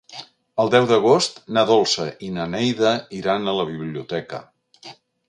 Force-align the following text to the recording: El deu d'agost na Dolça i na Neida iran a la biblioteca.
El 0.61 0.71
deu 0.75 0.85
d'agost 0.91 1.35
na 1.57 1.63
Dolça 1.71 2.07
i 2.29 2.29
na 2.37 2.47
Neida 2.53 2.95
iran 3.19 3.47
a 3.47 3.55
la 3.59 3.67
biblioteca. 3.71 4.41